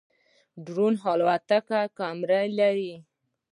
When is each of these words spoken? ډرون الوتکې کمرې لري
ډرون 0.65 0.93
الوتکې 1.09 1.81
کمرې 1.97 2.43
لري 2.59 2.93